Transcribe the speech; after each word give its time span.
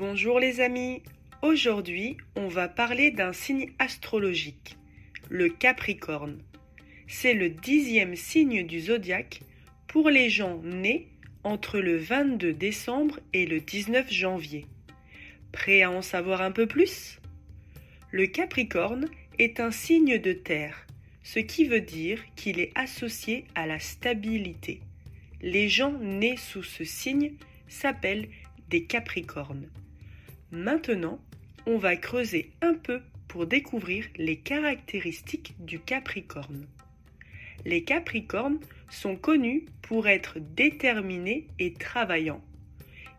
Bonjour 0.00 0.40
les 0.40 0.60
amis, 0.62 1.02
aujourd'hui 1.42 2.16
on 2.34 2.48
va 2.48 2.68
parler 2.68 3.10
d'un 3.10 3.34
signe 3.34 3.70
astrologique, 3.78 4.78
le 5.28 5.50
Capricorne. 5.50 6.38
C'est 7.06 7.34
le 7.34 7.50
dixième 7.50 8.16
signe 8.16 8.66
du 8.66 8.80
zodiaque 8.80 9.42
pour 9.88 10.08
les 10.08 10.30
gens 10.30 10.58
nés 10.62 11.08
entre 11.44 11.80
le 11.80 11.98
22 11.98 12.54
décembre 12.54 13.20
et 13.34 13.44
le 13.44 13.60
19 13.60 14.10
janvier. 14.10 14.64
Prêt 15.52 15.82
à 15.82 15.90
en 15.90 16.00
savoir 16.00 16.40
un 16.40 16.50
peu 16.50 16.66
plus? 16.66 17.20
Le 18.10 18.24
Capricorne 18.24 19.06
est 19.38 19.60
un 19.60 19.70
signe 19.70 20.16
de 20.16 20.32
terre, 20.32 20.86
ce 21.22 21.40
qui 21.40 21.66
veut 21.66 21.82
dire 21.82 22.22
qu'il 22.36 22.58
est 22.58 22.72
associé 22.74 23.44
à 23.54 23.66
la 23.66 23.78
stabilité. 23.78 24.80
Les 25.42 25.68
gens 25.68 25.92
nés 26.00 26.38
sous 26.38 26.62
ce 26.62 26.84
signe 26.84 27.34
s'appellent 27.68 28.30
des 28.70 28.84
Capricornes. 28.84 29.68
Maintenant, 30.52 31.20
on 31.66 31.78
va 31.78 31.96
creuser 31.96 32.50
un 32.60 32.74
peu 32.74 33.00
pour 33.28 33.46
découvrir 33.46 34.06
les 34.16 34.36
caractéristiques 34.36 35.54
du 35.60 35.78
Capricorne. 35.78 36.66
Les 37.64 37.84
Capricornes 37.84 38.58
sont 38.88 39.16
connus 39.16 39.66
pour 39.82 40.08
être 40.08 40.38
déterminés 40.38 41.46
et 41.58 41.72
travaillants. 41.72 42.42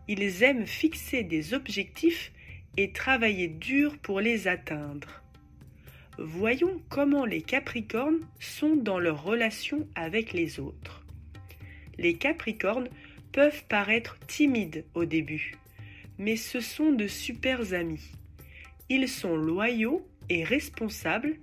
Ils 0.07 0.43
aiment 0.43 0.67
fixer 0.67 1.23
des 1.23 1.53
objectifs 1.53 2.33
et 2.75 2.91
travailler 2.91 3.47
dur 3.47 3.97
pour 3.99 4.19
les 4.19 4.47
atteindre. 4.47 5.21
Voyons 6.17 6.81
comment 6.89 7.25
les 7.25 7.41
Capricornes 7.41 8.19
sont 8.39 8.75
dans 8.75 8.99
leur 8.99 9.23
relation 9.23 9.87
avec 9.95 10.33
les 10.33 10.59
autres. 10.59 11.05
Les 11.97 12.15
Capricornes 12.15 12.89
peuvent 13.31 13.63
paraître 13.69 14.17
timides 14.27 14.83
au 14.93 15.05
début, 15.05 15.53
mais 16.17 16.35
ce 16.35 16.59
sont 16.59 16.91
de 16.91 17.07
super 17.07 17.73
amis. 17.73 18.11
Ils 18.89 19.07
sont 19.07 19.35
loyaux 19.35 20.07
et 20.29 20.43
responsables 20.43 21.37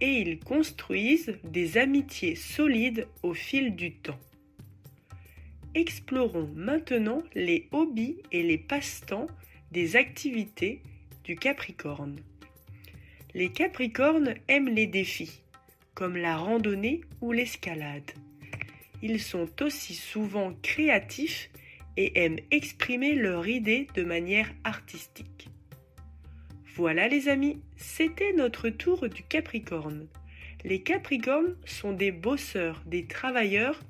et 0.00 0.20
ils 0.20 0.38
construisent 0.38 1.38
des 1.44 1.78
amitiés 1.78 2.34
solides 2.34 3.06
au 3.22 3.34
fil 3.34 3.76
du 3.76 3.92
temps. 3.92 4.18
Explorons 5.74 6.50
maintenant 6.54 7.22
les 7.34 7.68
hobbies 7.72 8.18
et 8.30 8.42
les 8.42 8.58
passe-temps 8.58 9.26
des 9.70 9.96
activités 9.96 10.82
du 11.24 11.36
Capricorne. 11.36 12.20
Les 13.34 13.50
Capricornes 13.50 14.34
aiment 14.48 14.68
les 14.68 14.86
défis, 14.86 15.40
comme 15.94 16.16
la 16.16 16.36
randonnée 16.36 17.00
ou 17.20 17.32
l'escalade. 17.32 18.10
Ils 19.02 19.20
sont 19.20 19.48
aussi 19.62 19.94
souvent 19.94 20.52
créatifs 20.62 21.48
et 21.96 22.24
aiment 22.24 22.40
exprimer 22.50 23.14
leurs 23.14 23.46
idées 23.48 23.86
de 23.94 24.02
manière 24.02 24.50
artistique. 24.64 25.48
Voilà 26.74 27.08
les 27.08 27.28
amis, 27.28 27.60
c'était 27.76 28.32
notre 28.32 28.70
tour 28.70 29.08
du 29.08 29.22
Capricorne. 29.22 30.06
Les 30.64 30.80
Capricornes 30.80 31.56
sont 31.66 31.92
des 31.92 32.12
bosseurs, 32.12 32.82
des 32.86 33.04
travailleurs, 33.04 33.80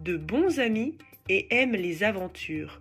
de 0.00 0.16
bons 0.16 0.58
amis 0.58 0.98
et 1.28 1.46
aiment 1.54 1.76
les 1.76 2.02
aventures. 2.02 2.80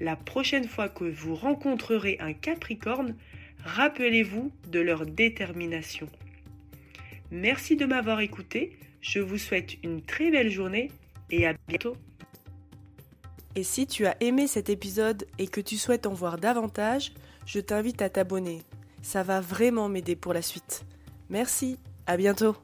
La 0.00 0.16
prochaine 0.16 0.68
fois 0.68 0.88
que 0.88 1.04
vous 1.04 1.34
rencontrerez 1.34 2.18
un 2.20 2.32
Capricorne, 2.32 3.16
rappelez-vous 3.64 4.52
de 4.70 4.80
leur 4.80 5.06
détermination. 5.06 6.08
Merci 7.30 7.76
de 7.76 7.86
m'avoir 7.86 8.20
écouté, 8.20 8.76
je 9.00 9.18
vous 9.18 9.38
souhaite 9.38 9.76
une 9.82 10.02
très 10.02 10.30
belle 10.30 10.50
journée 10.50 10.90
et 11.30 11.46
à 11.46 11.54
bientôt. 11.66 11.96
Et 13.56 13.62
si 13.62 13.86
tu 13.86 14.06
as 14.06 14.16
aimé 14.20 14.46
cet 14.46 14.68
épisode 14.68 15.26
et 15.38 15.46
que 15.46 15.60
tu 15.60 15.76
souhaites 15.76 16.06
en 16.06 16.12
voir 16.12 16.38
davantage, 16.38 17.12
je 17.46 17.60
t'invite 17.60 18.02
à 18.02 18.10
t'abonner. 18.10 18.62
Ça 19.02 19.22
va 19.22 19.40
vraiment 19.40 19.88
m'aider 19.88 20.16
pour 20.16 20.32
la 20.32 20.42
suite. 20.42 20.84
Merci, 21.28 21.78
à 22.06 22.16
bientôt. 22.16 22.56